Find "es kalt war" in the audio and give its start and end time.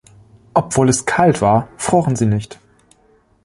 0.89-1.67